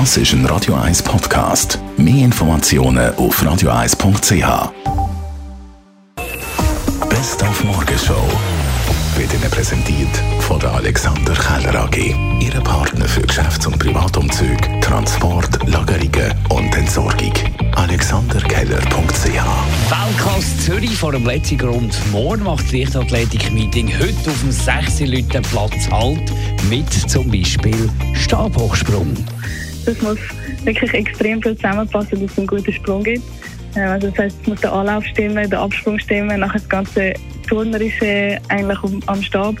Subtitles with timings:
[0.00, 1.78] Das ist ein Radio 1 Podcast.
[1.96, 4.72] Mehr Informationen auf radio1.ch.
[7.08, 8.26] Best auf Morgenshow
[9.16, 10.08] wird Ihnen präsentiert
[10.40, 12.12] von der Alexander Keller AG.
[12.40, 17.32] Ihre Partner für Geschäfts- und Privatumzug, Transport, Lagerungen und Entsorgung.
[17.76, 21.96] AlexanderKeller.ch Weltklasse Zürich vor dem letzten Grund.
[22.10, 26.32] Morgen macht das Leichtathletik-Meeting heute auf dem 6 Leuten Platz Halt
[26.68, 29.16] mit zum Beispiel Stabhochsprung.
[29.86, 30.18] Das muss
[30.64, 33.22] wirklich extrem viel zusammenpassen, dass es einen guten Sprung gibt.
[33.76, 37.12] Ähm, Also das heißt, es muss der Anlauf stimmen, der Absprung stimmen, nachher das ganze
[37.48, 39.56] Turnerische eigentlich am- Stab.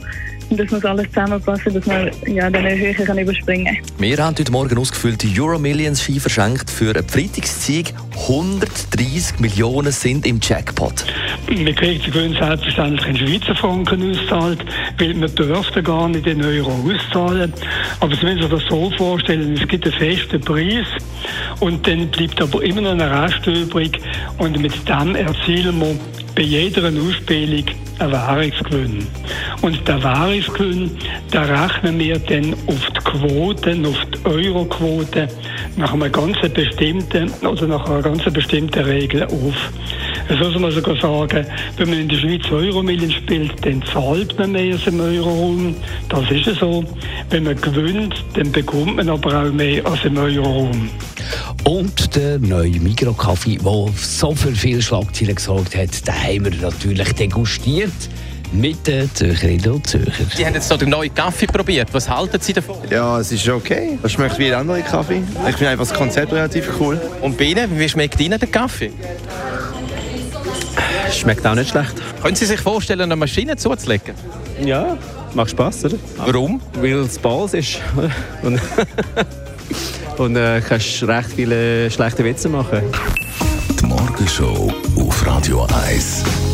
[0.50, 3.76] Und das muss alles zusammenpassen, dass man ja, dann eine Höhe kann überspringen kann.
[3.98, 7.94] Wir haben heute Morgen ausgefüllte Euro Millions Ski verschenkt für einen Freitagssieg.
[8.16, 11.04] 130 Millionen sind im Jackpot.
[11.48, 14.64] Man kriegt die Gewinn selbstverständlich in Schweizer Franken ausgezahlt,
[14.98, 17.52] weil man dürfte gar nicht in Euro auszahlen.
[18.00, 20.86] Aber Sie müssen sich das so vorstellen, es gibt einen festen Preis
[21.60, 23.98] und dann bleibt aber immer noch ein Rest übrig
[24.38, 25.96] und mit dem erzielen wir
[26.34, 27.64] bei jeder Ausspielung
[27.98, 29.06] einen Währungsgewinn.
[29.62, 30.90] Und der Währungsgewinn,
[31.32, 35.28] den rechnen wir dann auf die Quoten, auf die Euroquote
[35.76, 39.72] nach einer ganz bestimmten oder nach einer ganz bestimmten Regel auf.
[40.28, 44.52] So soll man sogar sagen, wenn man in der Schweiz Euromillen spielt, dann zahlt man
[44.52, 45.74] mehr als im Euroraum.
[46.08, 46.84] Das ist so.
[47.30, 50.90] Wenn man gewinnt, dann bekommt man aber auch mehr als im Euroraum.
[51.64, 57.12] Und der neue Mikrokaffee, der so für viele Schlagzeilen gesorgt hat, den haben wir natürlich
[57.14, 57.92] degustiert
[58.54, 60.24] mit den Zürcherinnen und Zürcher.
[60.34, 61.88] Sie haben jetzt so den neuen Kaffee probiert.
[61.92, 62.76] Was halten Sie davon?
[62.88, 63.98] Ja, es ist okay.
[64.02, 65.22] Es schmeckt wie ein anderer Kaffee.
[65.48, 67.00] Ich finde einfach das Konzept relativ cool.
[67.20, 68.92] Und bei Ihnen, wie schmeckt Ihnen der Kaffee?
[71.12, 71.94] Schmeckt auch nicht schlecht.
[72.22, 74.14] Können Sie sich vorstellen, eine Maschine zuzulegen?
[74.64, 74.96] Ja,
[75.34, 75.96] macht Spaß, oder?
[76.16, 76.60] Warum?
[76.80, 77.80] Weil es Balls ist.
[78.42, 78.60] Und,
[80.18, 82.82] und äh, kannst recht viele schlechte Witze machen.
[83.80, 86.53] Die Morgenshow auf Radio 1.